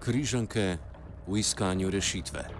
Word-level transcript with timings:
križanke 0.00 0.78
v 1.28 1.38
iskanju 1.38 1.90
rešitve. 1.90 2.59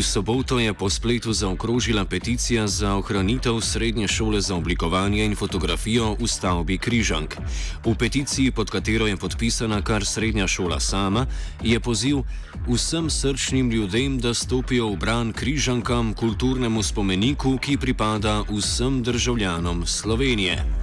V 0.00 0.08
soboto 0.08 0.56
je 0.56 0.72
po 0.72 0.88
spletu 0.88 1.28
zaokrožila 1.28 2.08
peticija 2.08 2.64
za 2.64 2.96
ohranitev 2.96 3.60
srednje 3.60 4.08
šole 4.08 4.40
za 4.40 4.56
oblikovanje 4.56 5.24
in 5.24 5.36
fotografijo 5.36 6.16
v 6.16 6.24
stavbi 6.24 6.80
Križank. 6.80 7.36
V 7.84 7.92
peticiji, 7.92 8.48
pod 8.48 8.72
katero 8.72 9.04
je 9.04 9.20
podpisana 9.20 9.84
kar 9.84 10.00
srednja 10.00 10.48
šola 10.48 10.80
sama, 10.80 11.26
je 11.60 11.76
poziv 11.80 12.24
vsem 12.64 13.12
srčnim 13.12 13.68
ljudem, 13.70 14.16
da 14.16 14.32
stopijo 14.32 14.88
v 14.88 14.96
bran 14.96 15.36
Križankam, 15.36 16.16
kulturnemu 16.16 16.80
spomeniku, 16.80 17.60
ki 17.60 17.76
pripada 17.76 18.40
vsem 18.48 19.04
državljanom 19.04 19.84
Slovenije. 19.84 20.79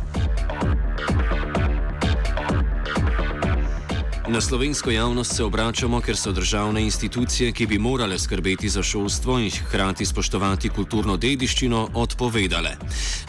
Na 4.29 4.41
slovensko 4.41 4.91
javnost 4.91 5.35
se 5.35 5.43
obračamo, 5.43 6.01
ker 6.01 6.17
so 6.17 6.31
državne 6.31 6.81
institucije, 6.81 7.51
ki 7.51 7.67
bi 7.67 7.77
morale 7.79 8.19
skrbeti 8.19 8.69
za 8.69 8.83
šolstvo 8.83 9.39
in 9.39 9.51
hkrati 9.51 10.05
spoštovati 10.05 10.69
kulturno 10.69 11.17
dediščino, 11.17 11.87
odpovedale. 11.93 12.75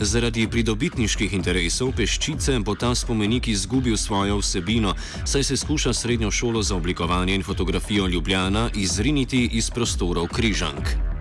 Zaradi 0.01 0.49
pridobitniških 0.51 1.35
interesov 1.39 1.93
peščice 1.97 2.59
bo 2.59 2.75
ta 2.75 2.95
spomenik 2.95 3.49
izgubil 3.49 3.97
svojo 3.97 4.41
vsebino, 4.43 4.95
saj 5.25 5.45
se 5.45 5.57
skuša 5.57 5.93
srednjo 5.93 6.31
šolo 6.31 6.63
za 6.63 6.77
oblikovanje 6.77 7.35
in 7.35 7.43
fotografijo 7.43 8.07
Ljubljana 8.07 8.71
izriniti 8.75 9.49
iz 9.53 9.71
prostorov 9.71 10.27
Križank. 10.35 11.18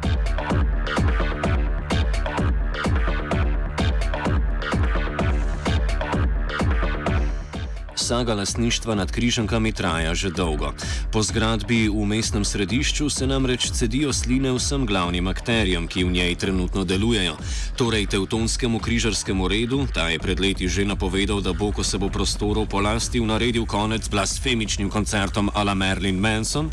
Saga 8.07 8.33
lasništva 8.33 8.95
nad 8.95 9.11
križankami 9.11 9.71
traja 9.71 10.15
že 10.15 10.29
dolgo. 10.31 10.71
Po 11.11 11.19
zgradbi 11.23 11.89
v 11.91 12.05
mestnem 12.07 12.45
središču 12.45 13.09
se 13.09 13.27
namreč 13.27 13.67
cedijo 13.75 14.13
sline 14.13 14.53
vsem 14.55 14.85
glavnim 14.87 15.27
akterjem, 15.27 15.87
ki 15.91 16.03
v 16.07 16.11
njej 16.11 16.35
trenutno 16.35 16.85
delujejo. 16.87 17.35
Torej, 17.75 18.07
Teutonskemu 18.07 18.79
križarskemu 18.79 19.47
redu, 19.47 19.83
ta 19.91 20.07
je 20.07 20.19
pred 20.23 20.39
leti 20.39 20.71
že 20.71 20.85
napovedal, 20.87 21.41
da 21.43 21.51
bo, 21.51 21.71
ko 21.75 21.83
se 21.83 21.97
bo 21.97 22.07
prostorov 22.07 22.71
polastil, 22.71 23.27
naredil 23.27 23.67
konec 23.67 24.07
blasfemičnim 24.07 24.87
koncertom 24.89 25.51
Ala 25.53 25.75
Merlin 25.75 26.15
Manson, 26.15 26.71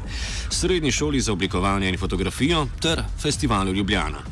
srednji 0.50 0.92
šoli 0.92 1.20
za 1.20 1.32
oblikovanje 1.32 1.88
in 1.88 1.98
fotografijo 1.98 2.66
ter 2.78 3.02
festivalu 3.18 3.74
Ljubljana. 3.74 4.22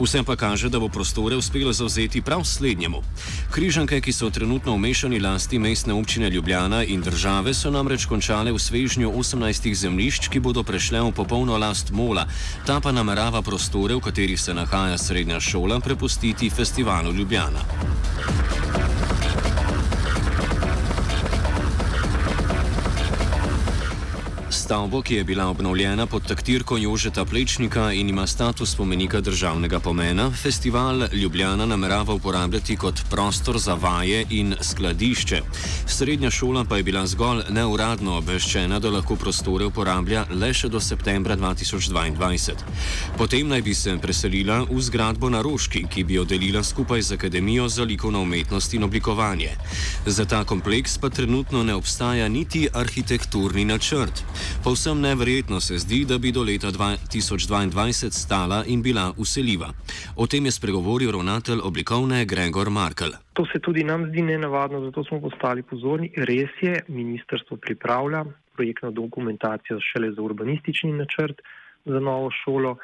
Vsem 0.00 0.24
pa 0.24 0.36
kaže, 0.36 0.68
da 0.68 0.78
bo 0.80 0.88
prostore 0.88 1.36
uspelo 1.36 1.72
zauzeti 1.72 2.20
prav 2.20 2.44
slednjemu. 2.44 3.02
Križanke, 3.52 4.00
ki 4.00 4.12
so 4.12 4.30
trenutno 4.30 4.74
v 4.74 4.78
mešani 4.78 5.20
lasti 5.20 5.58
mestne 5.58 5.94
občine 5.94 6.30
Ljubljana 6.30 6.49
in 6.86 7.00
države, 7.00 7.54
so 7.54 7.70
namreč 7.70 8.06
končale 8.06 8.52
v 8.52 8.58
svežnju 8.58 9.12
18 9.12 9.74
zemljišč, 9.74 10.28
ki 10.28 10.40
bodo 10.40 10.62
prešle 10.62 11.00
v 11.00 11.12
popolno 11.12 11.58
last 11.58 11.90
Mola. 11.90 12.26
Ta 12.66 12.80
pa 12.80 12.92
namerava 12.92 13.42
prostore, 13.42 13.94
v 13.94 14.00
katerih 14.00 14.40
se 14.40 14.54
nahaja 14.54 14.98
srednja 14.98 15.40
šola, 15.40 15.80
prepustiti 15.80 16.50
festivalu 16.50 17.12
Ljubljana. 17.12 18.69
Stavbo, 24.70 25.02
ki 25.02 25.14
je 25.14 25.24
bila 25.24 25.48
obnovljena 25.48 26.06
pod 26.06 26.26
taktirko 26.28 26.76
Jožeta 26.78 27.24
Plečnika 27.24 27.92
in 27.92 28.08
ima 28.08 28.26
status 28.26 28.70
spomenika 28.70 29.20
državnega 29.20 29.80
pomena, 29.80 30.30
festival 30.30 31.02
Ljubljana 31.12 31.66
namerava 31.66 32.14
uporabljati 32.14 32.76
kot 32.76 33.00
prostor 33.10 33.58
za 33.58 33.74
vaje 33.74 34.26
in 34.30 34.54
skladišče. 34.60 35.40
Srednja 35.86 36.30
šola 36.30 36.64
pa 36.64 36.76
je 36.76 36.82
bila 36.82 37.06
zgolj 37.06 37.42
neuradno 37.48 38.14
obveščena, 38.18 38.78
da 38.78 38.90
lahko 38.90 39.16
prostore 39.16 39.66
uporablja 39.66 40.24
le 40.30 40.52
še 40.54 40.68
do 40.68 40.80
septembra 40.80 41.36
2022. 41.36 42.54
Potem 43.18 43.48
naj 43.48 43.62
bi 43.62 43.74
se 43.74 43.96
preselila 43.98 44.60
v 44.70 44.78
zgradbo 44.80 45.30
na 45.34 45.42
Roški, 45.42 45.82
ki 45.90 46.04
bi 46.04 46.14
jo 46.14 46.24
delila 46.24 46.62
skupaj 46.62 47.02
z 47.02 47.18
Akademijo 47.18 47.66
za 47.68 47.82
likovno 47.82 48.22
umetnost 48.22 48.78
in 48.78 48.86
oblikovanje. 48.86 49.50
Za 50.06 50.24
ta 50.24 50.44
kompleks 50.44 50.98
pa 50.98 51.10
trenutno 51.10 51.64
ne 51.66 51.74
obstaja 51.74 52.28
niti 52.28 52.68
arhitekturni 52.72 53.64
načrt. 53.64 54.24
Povsem 54.64 55.00
neverjetno 55.00 55.60
se 55.60 55.78
zdi, 55.78 56.04
da 56.04 56.18
bi 56.18 56.32
do 56.32 56.42
leta 56.42 56.68
2022 56.68 58.10
stala 58.12 58.64
in 58.66 58.82
bila 58.82 59.12
useljiva. 59.16 59.68
O 60.16 60.26
tem 60.26 60.44
je 60.44 60.52
spregovoril 60.52 61.10
ravnatelj 61.10 61.60
oblikovne 61.64 62.24
Gregor 62.24 62.70
Markel. 62.70 63.10
To 63.32 63.46
se 63.52 63.58
tudi 63.58 63.84
nam 63.84 64.04
zdi 64.10 64.22
nenavadno, 64.22 64.80
zato 64.84 65.04
smo 65.04 65.20
postali 65.20 65.62
pozorni. 65.62 66.12
Res 66.16 66.52
je, 66.60 66.82
ministrstvo 66.88 67.56
pripravlja 67.56 68.24
projektno 68.56 68.90
dokumentacijo 68.90 69.78
šele 69.80 70.12
za 70.12 70.22
urbanistični 70.22 70.92
načrt 70.92 71.40
za 71.84 72.00
novo 72.00 72.28
šolo, 72.44 72.76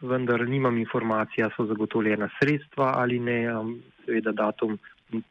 vendar 0.00 0.48
nimam 0.48 0.78
informacije, 0.78 1.50
so 1.56 1.66
zagotovljena 1.66 2.28
sredstva 2.40 2.92
ali 2.96 3.18
ne, 3.18 3.40
seveda 4.06 4.32
datum 4.32 4.78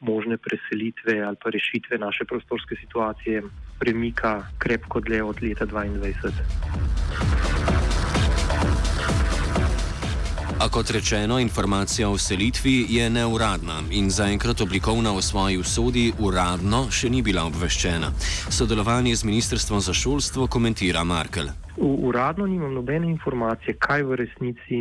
možne 0.00 0.36
preselitve 0.36 1.20
ali 1.22 1.36
pa 1.42 1.50
rešitve 1.50 1.98
naše 1.98 2.24
prostorske 2.24 2.76
situacije 2.80 3.42
premika 3.78 4.46
krepko 4.58 5.00
dlje 5.00 5.22
od 5.22 5.42
leta 5.42 5.66
2022. 5.66 6.32
A 10.58 10.68
kot 10.68 10.90
rečeno, 10.90 11.38
informacija 11.38 12.08
o 12.10 12.18
selitvi 12.18 12.86
je 12.88 13.10
neuradna 13.10 13.78
in 13.90 14.10
zaenkrat 14.10 14.60
oblikovna 14.60 15.12
v 15.14 15.22
svoji 15.22 15.58
usodi 15.58 16.12
uradno 16.18 16.90
še 16.90 17.10
ni 17.10 17.22
bila 17.22 17.44
obveščena. 17.46 18.10
Sodelovanje 18.50 19.14
z 19.14 19.24
Ministrstvom 19.24 19.80
za 19.80 19.94
šolstvo 19.94 20.48
komentira 20.50 21.04
Markel. 21.04 21.46
Uradno 21.76 22.46
nimam 22.46 22.74
nobene 22.74 23.06
informacije, 23.06 23.76
kaj 23.78 24.02
v 24.02 24.18
resnici 24.18 24.80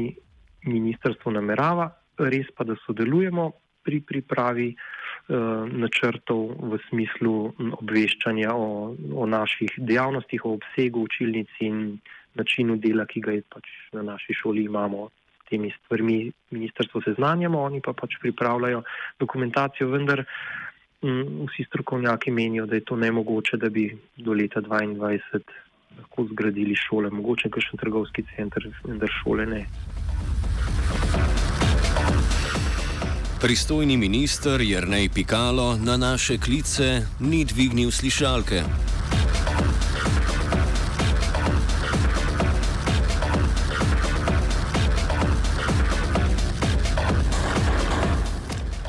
ministrstvo 0.66 1.32
namerava, 1.32 1.92
res 2.18 2.50
pa, 2.58 2.66
da 2.66 2.74
sodelujemo 2.88 3.52
pri 3.88 4.02
pripravi 4.04 4.68
uh, 4.76 5.64
načrtov 5.72 6.52
v 6.60 6.80
smislu 6.90 7.36
obveščanja 7.80 8.52
o, 8.52 8.94
o 9.16 9.28
naših 9.32 9.80
dejavnostih, 9.80 10.44
o 10.44 10.58
obsegu 10.60 11.08
učilnic 11.08 11.56
in 11.64 12.00
načinu 12.36 12.76
dela, 12.78 13.08
ki 13.08 13.24
ga 13.24 13.38
je 13.38 13.46
pač 13.50 13.72
na 13.96 14.04
naši 14.14 14.36
šoli 14.36 14.68
imamo. 14.68 15.10
Temi 15.48 15.72
stvarmi 15.72 16.18
ministrstvo 16.52 17.00
seznanjamo, 17.06 17.62
oni 17.70 17.80
pa 17.80 17.94
pač 17.96 18.18
pripravljajo 18.20 18.82
dokumentacijo, 19.20 19.88
vendar 19.94 20.26
m, 21.08 21.46
vsi 21.48 21.64
strokovnjaki 21.70 22.34
menijo, 22.36 22.66
da 22.68 22.76
je 22.76 22.84
to 22.84 23.00
nemogoče, 23.00 23.56
da 23.58 23.70
bi 23.72 23.88
do 24.18 24.36
leta 24.36 24.60
2022 24.62 25.64
lahko 25.98 26.28
zgradili 26.32 26.76
šole, 26.76 27.10
mogoče 27.10 27.50
kakšen 27.50 27.80
trgovski 27.80 28.26
center, 28.36 28.70
vendar 28.84 29.10
šole 29.22 29.46
ne. 29.46 29.64
Pristojni 33.38 33.98
minister 33.98 34.62
Jrnej 34.62 35.14
Pikalo 35.14 35.78
na 35.78 35.94
naše 35.94 36.42
klice 36.42 37.06
ni 37.22 37.46
dvignil 37.46 37.94
slišalke. 37.94 38.66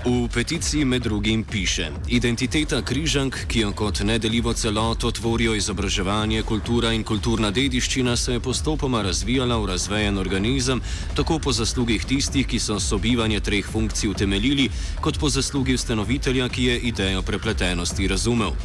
V 0.09 0.29
peticiji 0.35 0.85
med 0.85 1.03
drugim 1.03 1.45
piše: 1.45 1.91
Identiteta 2.09 2.83
križank, 2.83 3.37
ki 3.49 3.61
jo 3.61 3.73
kot 3.73 4.01
nedeljivo 4.01 4.53
celoto 4.53 5.11
tvorijo 5.11 5.55
izobraževanje, 5.55 6.43
kultura 6.43 6.93
in 6.93 7.05
kulturna 7.05 7.51
dediščina, 7.51 8.17
se 8.17 8.33
je 8.33 8.41
postopoma 8.41 9.03
razvijala 9.03 9.59
v 9.59 9.67
razvejen 9.67 10.19
organizem, 10.19 10.81
tako 11.15 11.39
po 11.39 11.53
zaslugih 11.53 12.05
tistih, 12.05 12.47
ki 12.47 12.59
so 12.59 12.81
sobivanje 12.81 13.41
treh 13.41 13.67
funkcij 13.73 14.09
utemeljili, 14.09 14.71
kot 15.01 15.19
po 15.19 15.29
zaslugi 15.29 15.75
ustanovitelja, 15.75 16.49
ki 16.49 16.65
je 16.65 16.79
idejo 16.79 17.23
prepletenosti 17.23 18.09
razumel. 18.09 18.57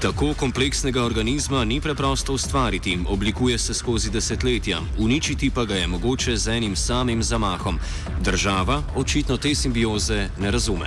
Tako 0.00 0.34
kompleksnega 0.34 1.04
organizma 1.04 1.64
ni 1.64 1.80
preprosto 1.80 2.32
ustvariti, 2.32 2.98
oblikuje 3.08 3.58
se 3.58 3.74
skozi 3.74 4.10
desetletja, 4.10 4.80
uničiti 4.98 5.50
pa 5.50 5.64
ga 5.64 5.74
je 5.74 5.86
mogoče 5.86 6.36
z 6.36 6.48
enim 6.48 6.76
samim 6.76 7.22
zamahom. 7.22 7.78
Država 8.20 8.82
očitno 8.96 9.36
te 9.36 9.54
simbioze 9.54 10.28
ne 10.38 10.50
razume. 10.50 10.86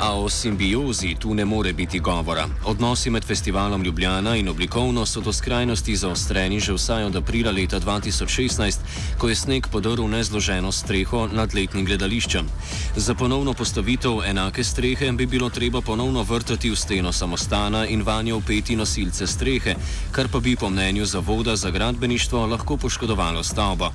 A 0.00 0.16
o 0.16 0.28
simbiozi 0.28 1.14
tu 1.18 1.34
ne 1.34 1.44
more 1.44 1.72
biti 1.72 1.98
govora. 1.98 2.48
Odnosi 2.64 3.10
med 3.10 3.24
festivalom 3.24 3.82
Ljubljana 3.82 4.36
in 4.36 4.48
oblikovno 4.48 5.06
so 5.06 5.20
do 5.20 5.32
skrajnosti 5.32 5.96
zaostreni 5.96 6.60
že 6.60 6.72
vsaj 6.72 7.04
od 7.04 7.16
aprila 7.16 7.52
leta 7.52 7.80
2016, 7.80 8.78
ko 9.18 9.28
je 9.28 9.34
sneg 9.34 9.66
podrl 9.68 10.08
nezloženo 10.08 10.72
streho 10.72 11.26
nad 11.32 11.54
letnim 11.54 11.84
gledališčem. 11.84 12.48
Za 12.96 13.14
ponovno 13.14 13.52
postavitev 13.52 14.22
enake 14.24 14.64
strehe 14.64 15.12
bi 15.12 15.26
bilo 15.26 15.50
treba 15.50 15.80
ponovno 15.80 16.22
vrtati 16.22 16.70
v 16.70 16.76
steno 16.76 17.12
samostana 17.12 17.86
in 17.86 18.02
vanjo 18.02 18.36
upeti 18.36 18.76
nosilce 18.76 19.26
strehe, 19.26 19.74
kar 20.12 20.28
pa 20.32 20.40
bi 20.40 20.56
po 20.56 20.70
mnenju 20.70 21.04
Zavoda 21.04 21.56
za 21.56 21.70
gradbeništvo 21.70 22.46
lahko 22.46 22.76
poškodovalo 22.76 23.42
stavbo. 23.42 23.92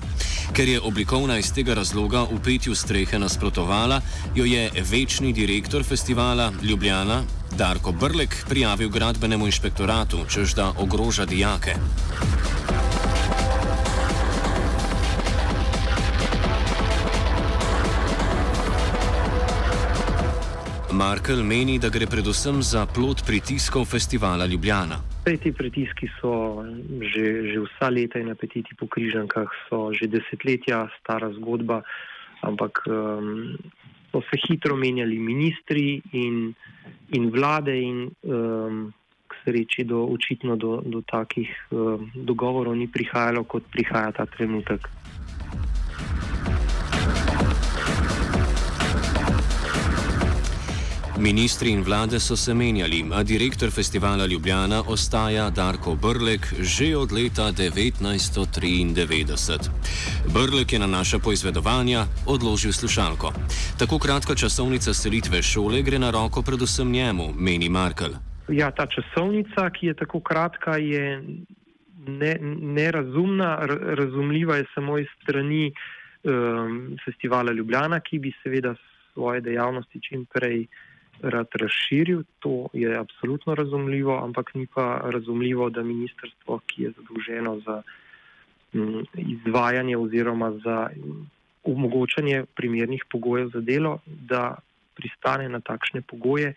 Ker 0.54 0.68
je 0.70 0.82
oblikovna 0.82 1.38
iz 1.38 1.54
tega 1.54 1.74
razloga 1.74 2.24
upetju 2.24 2.76
strehe 2.76 3.20
nasprotovala, 3.20 4.02
jo 4.36 4.46
je 4.46 4.72
večni 4.92 5.34
direktor 5.34 5.82
festivala 5.82 5.95
Ljubljana 6.64 7.24
Darko 7.58 7.92
Brlek 7.92 8.46
prijavil 8.50 8.90
gradbenemu 8.90 9.46
inšpektoratu, 9.46 10.18
čež 10.28 10.54
da 10.54 10.74
ogroža 10.80 11.26
dijake. 11.26 11.72
Markel 20.92 21.44
meni, 21.44 21.80
da 21.80 21.90
gre 21.90 22.08
predvsem 22.12 22.60
za 22.64 22.86
plot 22.96 23.24
pritiskov 23.28 23.86
festivala 23.86 24.46
Ljubljana. 24.46 25.00
Sej, 25.24 25.38
ti 25.38 25.52
pritiski 25.52 26.12
so 26.20 26.64
že, 27.14 27.26
že 27.54 27.64
vsa 27.70 27.90
leta 27.90 28.20
in 28.20 28.36
apetiti 28.36 28.76
po 28.76 28.88
križankah, 28.88 29.48
so 29.70 29.94
že 29.96 30.12
desetletja 30.12 30.90
stara 31.00 31.32
zgodba, 31.40 31.82
ampak 32.44 32.84
um, 32.88 33.56
so 34.16 34.22
se 34.32 34.40
hitro 34.48 34.76
menjali 34.76 35.20
ministri 35.20 36.02
in, 36.12 36.54
in 37.10 37.30
vlade 37.30 37.82
in 37.82 38.10
um, 38.24 38.94
k 39.28 39.36
sreči 39.44 39.84
do, 39.84 40.08
očitno 40.08 40.56
do, 40.56 40.82
do 40.86 41.02
takih 41.02 41.50
um, 41.72 42.12
dogovorov 42.16 42.78
ni 42.78 42.88
prihajalo, 42.88 43.44
kot 43.44 43.64
prihaja 43.72 44.12
ta 44.12 44.26
trenutek. 44.26 44.88
Ministri 51.18 51.72
in 51.72 51.84
vlade 51.84 52.20
so 52.20 52.36
se 52.36 52.54
menjali, 52.54 53.06
a 53.12 53.24
direktor 53.24 53.72
festivala 53.72 54.26
Ljubljana 54.26 54.84
ostaja 54.88 55.50
Darko 55.50 55.96
Brlek 55.96 56.54
že 56.60 56.98
od 56.98 57.12
leta 57.12 57.52
1993. 57.52 59.70
Brlek 60.36 60.74
je 60.74 60.80
na 60.80 60.88
naša 60.88 61.18
poizvedovanja 61.20 62.02
odložil 62.28 62.72
slušalko. 62.72 63.28
Tako 63.80 64.00
kratka 64.00 64.36
časovnica 64.36 64.94
selitve 64.94 65.40
šole 65.42 65.82
gre 65.82 66.00
na 66.00 66.12
roko 66.12 66.42
predvsem 66.42 66.92
njemu, 66.92 67.26
meni 67.40 67.70
Markel. 67.70 68.12
Ja, 68.52 68.68
ta 68.72 68.86
časovnica, 68.96 69.70
ki 69.70 69.88
je 69.88 69.94
tako 69.94 70.20
kratka, 70.20 70.76
je 70.78 71.24
nerazumna, 72.78 73.50
ne 73.64 73.96
razumljiva 73.96 74.56
je 74.56 74.66
samo 74.76 74.98
iz 74.98 75.08
strani 75.22 75.72
um, 75.72 76.98
festivala 77.06 77.52
Ljubljana, 77.52 78.00
ki 78.00 78.20
bi 78.20 78.34
seveda 78.44 78.76
svoje 79.14 79.42
dejavnosti 79.42 80.02
čim 80.10 80.26
prej 80.26 80.66
rad 81.22 81.48
razširil, 81.62 82.24
to 82.40 82.68
je 82.74 82.98
absolutno 82.98 83.56
razumljivo, 83.56 84.20
ampak 84.24 84.52
ni 84.54 84.68
pa 84.68 85.02
razumljivo, 85.04 85.70
da 85.70 85.84
ministrstvo, 85.84 86.60
ki 86.68 86.84
je 86.84 86.92
zadolženo 86.98 87.60
za 87.66 87.82
izvajanje 89.18 89.98
oziroma 89.98 90.52
za 90.64 90.90
omogočanje 91.64 92.44
primernih 92.56 93.06
pogojev 93.12 93.50
za 93.54 93.62
delo, 93.62 94.00
da 94.06 94.56
pristane 94.96 95.50
na 95.50 95.60
takšne 95.60 96.02
pogoje, 96.02 96.54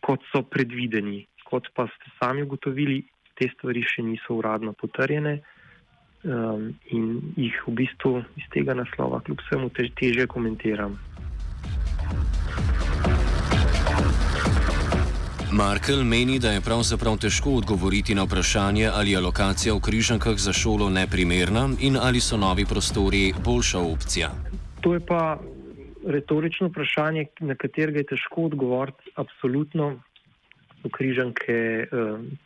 kot 0.00 0.20
so 0.32 0.42
predvideni. 0.42 1.26
Kot 1.44 1.68
pa 1.74 1.86
ste 1.86 2.10
sami 2.18 2.42
ugotovili, 2.42 3.02
te 3.38 3.48
stvari 3.54 3.82
še 3.86 4.02
niso 4.02 4.34
uradno 4.34 4.72
potrjene 4.72 5.38
um, 5.38 6.72
in 6.90 7.06
jih 7.36 7.60
v 7.66 7.74
bistvu 7.82 8.18
iz 8.36 8.48
tega 8.54 8.74
naslova 8.74 9.20
kljub 9.24 9.44
vsemu 9.46 9.70
teže 10.00 10.26
komentiram. 10.26 10.98
Markel 15.52 16.04
meni, 16.04 16.38
da 16.38 16.50
je 16.50 16.60
pravzaprav 16.60 17.16
težko 17.16 17.50
odgovoriti 17.56 18.14
na 18.14 18.22
vprašanje, 18.22 18.90
ali 18.94 19.10
je 19.10 19.20
lokacija 19.20 19.74
v 19.74 19.80
Križankah 19.80 20.36
za 20.36 20.52
šolo 20.52 20.90
neprimerna 20.90 21.68
in 21.80 21.96
ali 21.96 22.20
so 22.20 22.36
novi 22.36 22.66
prostori 22.68 23.32
boljša 23.44 23.78
opcija. 23.78 24.28
To 24.80 24.94
je 24.94 25.00
pa 25.00 25.38
retorično 26.06 26.68
vprašanje, 26.68 27.24
na 27.40 27.54
katerega 27.54 27.98
je 27.98 28.10
težko 28.12 28.44
odgovoriti. 28.50 29.10
Absolutno 29.16 29.96
so 30.82 30.88
Križanke 30.92 31.56
eh, 31.56 31.88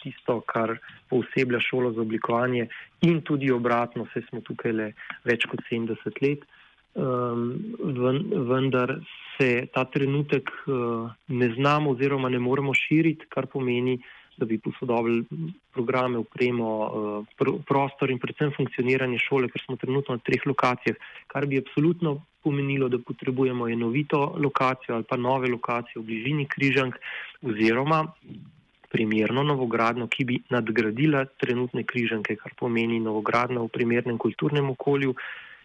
tisto, 0.03 0.41
kar 0.41 0.79
poseblja 1.11 1.61
šolo 1.61 1.93
za 1.93 2.01
oblikovanje 2.01 2.69
in 3.01 3.21
tudi 3.21 3.51
obratno, 3.51 4.05
vse 4.05 4.23
smo 4.29 4.41
tukaj 4.41 4.73
le 4.73 4.93
več 5.25 5.47
kot 5.51 5.61
70 5.71 6.23
let. 6.23 6.47
Um, 6.95 7.77
vendar 8.49 9.01
se 9.39 9.67
ta 9.73 9.85
trenutek 9.85 10.51
uh, 10.67 11.09
ne 11.29 11.49
znamo 11.55 11.91
oziroma 11.91 12.29
ne 12.29 12.39
moremo 12.39 12.75
širiti, 12.75 13.27
kar 13.33 13.47
pomeni, 13.47 13.97
da 14.37 14.45
bi 14.45 14.59
posodobili 14.59 15.25
programe, 15.73 16.19
upremo, 16.19 16.69
uh, 16.69 17.31
pr 17.39 17.55
prostor 17.69 18.13
in 18.13 18.21
predvsem 18.21 18.53
funkcioniranje 18.57 19.23
šole, 19.25 19.49
ker 19.49 19.65
smo 19.65 19.77
trenutno 19.81 20.19
na 20.19 20.25
treh 20.25 20.45
lokacijah, 20.47 20.97
kar 21.33 21.47
bi 21.49 21.61
absolutno 21.65 22.19
pomenilo, 22.45 22.91
da 22.93 22.99
potrebujemo 22.99 23.69
enovito 23.69 24.21
lokacijo 24.37 24.95
ali 24.95 25.09
pa 25.09 25.17
nove 25.17 25.49
lokacije 25.49 26.01
v 26.01 26.05
bližini 26.07 26.47
križank 26.49 26.99
oziroma 27.43 28.05
primerno 28.93 29.43
novogradno, 29.43 30.07
ki 30.13 30.25
bi 30.29 30.37
nadgradila 30.53 31.25
trenutne 31.41 31.87
križanke, 31.89 32.37
kar 32.37 32.53
pomeni 32.59 33.01
novogradno 33.01 33.65
v 33.65 33.73
primernem 33.73 34.19
kulturnem 34.21 34.69
okolju 34.75 35.15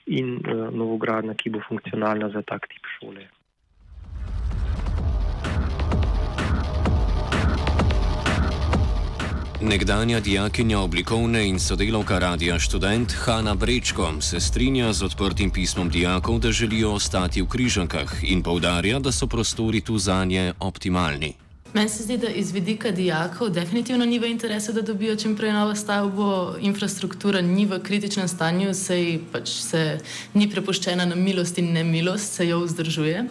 in 0.08 0.40
uh, 0.40 0.70
novogradna, 0.72 1.36
ki 1.36 1.50
bo 1.50 1.60
funkcionalna 1.68 2.30
za 2.30 2.42
tak 2.42 2.68
tip 2.68 2.86
šole. 3.00 3.28
Nekdanja 9.62 10.20
dijakinja 10.20 10.80
oblikovne 10.80 11.48
in 11.48 11.60
sodelovka 11.60 12.20
Radija 12.20 12.60
študent 12.60 13.12
Hanna 13.12 13.56
Brečko 13.56 14.22
se 14.22 14.40
strinja 14.40 14.94
z 14.94 15.04
odprtim 15.04 15.50
pismom 15.50 15.90
dijakov, 15.90 16.40
da 16.40 16.52
želijo 16.52 16.92
ostati 16.92 17.42
v 17.42 17.48
križankah 17.48 18.24
in 18.24 18.44
povdarja, 18.44 19.00
da 19.00 19.12
so 19.12 19.28
prostori 19.28 19.82
tu 19.82 19.98
za 19.98 20.26
nje 20.26 20.54
optimalni. 20.60 21.47
Meni 21.78 21.90
se 21.90 22.04
zdi, 22.04 22.18
da 22.18 22.28
iz 22.28 22.52
vidika 22.52 22.92
dijakov 22.92 23.50
definitivno 23.50 24.06
ni 24.06 24.18
v 24.20 24.32
interesu, 24.32 24.74
da 24.74 24.82
dobijo 24.82 25.16
čim 25.16 25.36
prej 25.38 25.52
novo 25.54 25.76
stavbo. 25.76 26.56
Infrastruktura 26.60 27.42
ni 27.42 27.66
v 27.66 27.78
kritičnem 27.84 28.28
stanju, 28.28 28.74
sej 28.74 29.20
pač 29.32 29.52
se 29.62 30.00
ni 30.34 30.50
prepuščena 30.50 31.06
na 31.06 31.16
milost 31.16 31.62
in 31.62 31.70
nemilost, 31.74 32.34
se 32.34 32.48
jo 32.48 32.64
vzdržuje. 32.64 33.22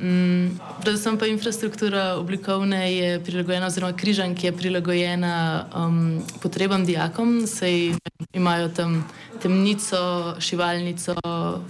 Mm, 0.00 0.58
predvsem 0.82 1.18
pa 1.18 1.30
infrastruktura 1.30 2.16
oblikovne 2.18 2.82
je 2.90 3.22
prilagojena, 3.22 3.70
oziroma 3.70 3.94
križan, 3.94 4.34
ki 4.34 4.50
je 4.50 4.56
prilagojena 4.58 5.36
um, 5.70 6.02
potrebam 6.42 6.84
dijakom, 6.84 7.46
sej 7.46 7.94
imajo 8.34 8.68
tam 8.68 9.04
temnico, 9.42 10.34
šivalnico, 10.42 11.14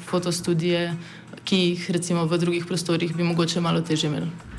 fotostudije, 0.09 0.95
ki 1.45 1.65
jih 1.69 1.91
recimo 1.91 2.25
v 2.25 2.41
drugih 2.41 2.67
prostorih 2.67 3.17
bi 3.17 3.23
mogoče 3.23 3.61
malo 3.61 3.85
teže 3.85 4.09
imeli. 4.09 4.56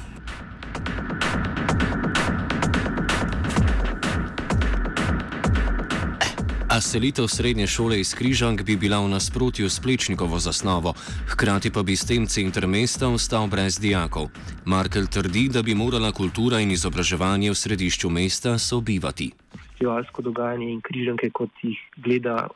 Selitev 6.88 7.28
srednje 7.28 7.68
šole 7.68 8.00
iz 8.00 8.14
Križank 8.16 8.64
bi 8.64 8.78
bila 8.80 9.00
v 9.04 9.10
nasprotju 9.12 9.70
s 9.70 9.80
Plečnikovo 9.84 10.40
zasnovo, 10.40 10.94
hkrati 11.28 11.72
pa 11.72 11.84
bi 11.84 11.96
s 11.96 12.08
tem 12.08 12.28
center 12.28 12.68
mesta 12.68 13.10
ostal 13.12 13.48
brez 13.48 13.76
dijakov. 13.80 14.30
Markel 14.66 15.08
trdi, 15.12 15.50
da 15.52 15.62
bi 15.62 15.76
morala 15.76 16.12
kultura 16.12 16.62
in 16.64 16.72
izobraževanje 16.72 17.52
v 17.52 17.56
središču 17.56 18.10
mesta 18.10 18.56
sobivati. 18.58 19.28
Festivalsko 19.52 20.22
dogajanje 20.22 20.70
in 20.72 20.82
Križanke, 20.82 21.30
kot 21.30 21.52
jih 21.62 21.80
gleda 21.98 22.48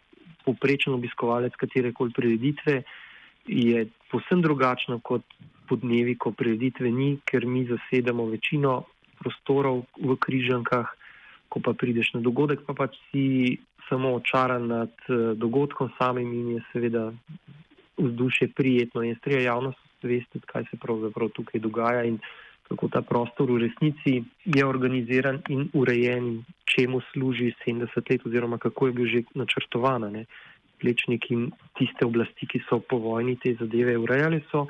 poprečen 0.45 0.93
obiskovalec 0.93 1.57
katerekoli 1.59 2.15
prireditve, 2.15 2.83
je 3.47 3.87
posebno 4.11 4.47
drugačno 4.47 4.99
kot 5.03 5.27
podnevi, 5.67 6.15
ko 6.15 6.31
prireditve 6.31 6.91
ni, 6.91 7.17
ker 7.25 7.45
mi 7.45 7.65
zasedamo 7.67 8.29
večino 8.31 8.85
prostorov 9.19 9.83
v 9.99 10.15
Križankah. 10.15 10.87
Ko 11.51 11.59
pa 11.59 11.73
prideš 11.75 12.13
na 12.15 12.21
dogodek, 12.23 12.63
pa 12.63 12.71
pač 12.71 12.95
si 13.11 13.59
samo 13.91 14.15
očaran 14.15 14.67
nad 14.67 14.93
eh, 15.09 15.35
dogodkom 15.35 15.89
samim 15.97 16.33
in 16.33 16.51
je 16.55 16.61
seveda 16.71 17.11
vzdušje 17.97 18.47
prijetno 18.55 19.03
in 19.03 19.15
strija 19.15 19.41
javnost 19.41 20.03
veste, 20.03 20.39
kaj 20.45 20.63
se 20.71 20.77
pravzaprav 20.77 21.29
tukaj 21.29 21.59
dogaja 21.59 22.03
in 22.03 22.19
kako 22.69 22.87
ta 22.87 23.01
prostor 23.01 23.51
v 23.51 23.57
resnici 23.65 24.23
je 24.45 24.65
organiziran 24.65 25.41
in 25.49 25.67
urejen 25.73 26.43
čemu 26.75 27.01
služi 27.11 27.51
70 27.67 28.11
let 28.11 28.25
oziroma 28.25 28.57
kako 28.57 28.87
je 28.87 28.93
bil 28.93 29.07
že 29.07 29.23
načrtovan. 29.35 30.25
Plečnik 30.81 31.27
in 31.29 31.51
tiste 31.77 32.05
oblasti, 32.05 32.47
ki 32.49 32.63
so 32.69 32.79
po 32.79 32.97
vojni 32.97 33.35
te 33.37 33.53
zadeve 33.59 33.97
urejali, 34.01 34.39
so 34.51 34.65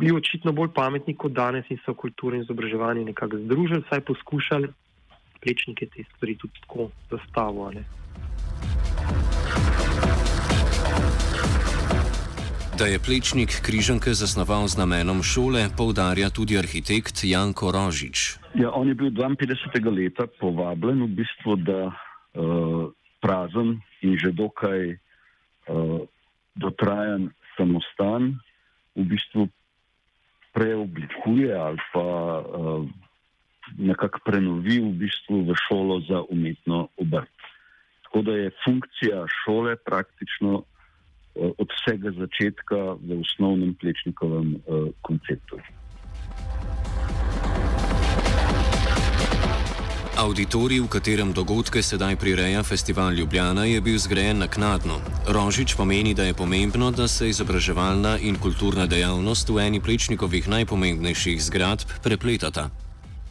bili 0.00 0.14
očitno 0.16 0.52
bolj 0.52 0.70
pametni 0.72 1.12
kot 1.14 1.32
danes 1.36 1.68
in 1.68 1.76
so 1.84 1.92
kulturo 1.94 2.36
in 2.36 2.46
izobraževanje 2.46 3.04
nekako 3.04 3.42
združili, 3.42 3.84
saj 3.90 4.00
poskušali 4.00 4.72
plečnike 5.42 5.86
te 5.92 6.04
stvari 6.14 6.38
tudi 6.40 6.60
tako 6.64 6.88
zastavljati. 7.10 7.84
Da 12.80 12.86
je 12.88 12.96
plečnik 12.96 13.52
križanke 13.60 14.08
zasnoval 14.16 14.64
z 14.64 14.80
namenom 14.80 15.20
šole, 15.20 15.68
poudarja 15.76 16.32
tudi 16.32 16.56
arhitekt 16.56 17.12
Janko 17.28 17.68
Rožič. 17.68 18.40
Ja, 18.56 18.72
on 18.72 18.88
je 18.88 18.96
bil 18.96 19.12
52. 19.12 19.84
leta 19.92 20.24
povabljen 20.40 21.04
v 21.04 21.20
bistvu, 21.20 21.60
da 21.60 21.92
uh, 21.92 22.88
prazen 23.20 23.84
in 24.00 24.16
že 24.16 24.32
dokaj 24.32 24.96
uh, 24.96 26.08
dotrajan 26.56 27.28
samostan 27.52 28.40
v 28.96 29.12
bistvu 29.12 29.52
preoblikuje 30.56 31.52
ali 31.52 31.84
pa 31.92 32.08
uh, 32.40 32.88
nekako 33.76 34.24
prenovi 34.24 34.80
v 34.80 35.04
bistvu 35.04 35.44
v 35.44 35.52
šolo 35.68 36.00
za 36.08 36.24
umetno 36.32 36.88
obrt. 36.96 37.36
Tako 38.08 38.24
da 38.24 38.32
je 38.40 38.56
funkcija 38.64 39.28
šole 39.44 39.76
praktično 39.76 40.64
od 41.40 41.68
vsega 41.80 42.12
začetka 42.12 43.00
v 43.00 43.20
osnovnem 43.20 43.72
plečnikovem 43.80 44.60
uh, 44.60 44.92
konceptu. 45.00 45.56
Auditorij, 50.20 50.84
v 50.84 50.92
katerem 50.92 51.32
dogodke 51.32 51.80
sedaj 51.80 52.20
prireja 52.20 52.60
Festival 52.60 53.16
Ljubljana, 53.16 53.64
je 53.64 53.80
bil 53.80 53.96
zgrajen 53.96 54.44
naknadno. 54.44 55.00
Rožič 55.24 55.72
pomeni, 55.80 56.12
da 56.12 56.28
je 56.28 56.36
pomembno, 56.36 56.92
da 56.92 57.08
se 57.08 57.32
izobraževalna 57.32 58.20
in 58.20 58.36
kulturna 58.36 58.84
dejavnost 58.84 59.48
v 59.48 59.64
eni 59.64 59.80
plečnikovih 59.80 60.44
najpomembnejših 60.44 61.40
zgradb 61.40 61.88
prepletata. 62.04 62.68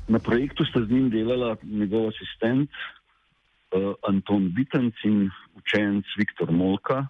Na 0.10 0.18
projektu 0.18 0.66
sta 0.66 0.82
z 0.82 0.89
njim 0.89 1.13
delala 1.13 1.62
njegov 1.62 2.10
asistent 2.10 2.74
uh, 2.74 3.94
Anton 4.10 4.50
Bitenc 4.50 4.98
in 5.06 5.30
učenec 5.62 6.10
Viktor 6.18 6.50
Molka. 6.50 7.06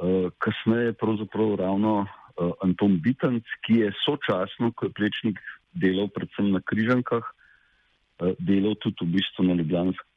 Uh, 0.00 0.30
kasneje 0.38 0.92
pravzaprav 0.98 1.54
ravno 1.60 1.92
uh, 2.02 2.52
Anton 2.64 2.96
Bitenc, 3.00 3.44
ki 3.66 3.84
je 3.84 3.92
sočasno, 4.04 4.72
ko 4.72 4.88
je 4.88 4.96
plečnik 4.96 5.38
delal 5.72 6.08
predvsem 6.08 6.50
na 6.52 6.60
križankah, 6.64 7.22
Eh, 8.22 8.34
delal 8.38 8.78
tudi 8.78 9.02
v 9.02 9.18
bistvu 9.18 9.42
na, 9.42 9.58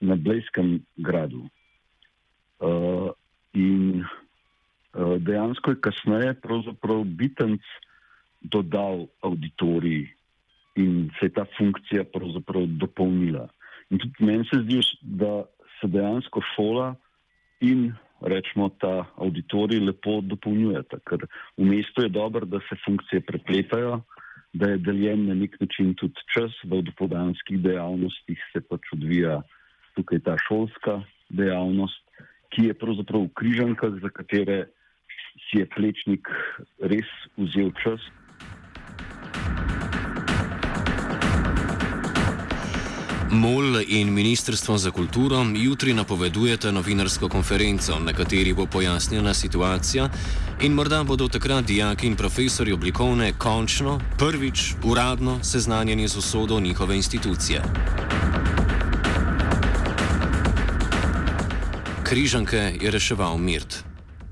na 0.02 0.16
Blejskem 0.16 0.86
gradu. 1.02 1.50
Uh, 2.56 3.12
in 3.52 4.00
uh, 4.96 5.20
dejansko 5.20 5.76
je 5.76 5.82
kasneje 5.84 6.32
pravzaprav 6.40 7.04
Bitenc 7.04 7.60
dodal 8.40 9.12
auditorij 9.20 10.08
in 10.80 11.12
se 11.20 11.28
je 11.28 11.34
ta 11.36 11.44
funkcija 11.58 12.08
pravzaprav 12.16 12.64
dopolnila. 12.80 13.50
In 13.92 14.00
tudi 14.00 14.24
meni 14.24 14.48
se 14.48 14.62
zdi, 14.64 14.80
da 15.04 15.44
se 15.80 15.92
dejansko 15.92 16.40
šola 16.56 16.96
in 17.60 17.92
rečemo 18.26 18.70
ta 18.82 19.06
auditorij 19.22 19.80
lepo 19.86 20.20
dopolnjujeta, 20.22 21.00
ker 21.06 21.26
v 21.58 21.66
mestu 21.70 22.06
je 22.06 22.10
dobro, 22.10 22.46
da 22.46 22.60
se 22.70 22.78
funkcije 22.86 23.22
prepletajo 23.22 24.02
da 24.56 24.70
je 24.70 24.78
deljen 24.78 25.28
na 25.28 25.34
nek 25.34 25.60
način 25.60 25.94
tudi 26.00 26.22
čas, 26.34 26.52
da 26.64 26.78
v 26.80 26.86
dopodanskih 26.90 27.60
dejavnostih 27.60 28.40
se 28.54 28.62
pač 28.70 28.88
odvija 28.96 29.42
tukaj 29.96 30.22
ta 30.28 30.36
šolska 30.48 31.02
dejavnost, 31.30 32.04
ki 32.56 32.70
je 32.70 32.78
pravzaprav 32.80 33.26
v 33.26 33.34
križankah, 33.40 33.98
za 34.04 34.12
katere 34.16 34.58
si 35.48 35.60
je 35.60 35.68
plečnik 35.76 36.32
res 36.80 37.10
vzel 37.36 37.74
čas. 37.84 38.00
MOL 43.36 43.84
in 43.88 44.14
Ministrstvo 44.14 44.78
za 44.78 44.92
kulturo 44.92 45.46
jutri 45.56 45.94
napovedujete 45.94 46.72
novinarsko 46.72 47.30
konferenco, 47.30 48.00
na 48.00 48.14
kateri 48.14 48.54
bo 48.54 48.66
pojasnjena 48.66 49.34
situacija 49.34 50.10
in 50.62 50.74
morda 50.74 51.04
bodo 51.04 51.28
takrat 51.28 51.66
dijaki 51.66 52.08
in 52.08 52.16
profesori 52.16 52.72
oblikovne 52.72 53.34
končno, 53.38 54.00
prvič, 54.18 54.74
uradno 54.84 55.44
seznanjeni 55.44 56.08
z 56.08 56.18
usodo 56.18 56.60
njihove 56.60 56.96
institucije. 56.96 57.62
Križanke 62.04 62.78
je 62.82 62.92
reševal 62.92 63.38
Mirt. 63.38 63.95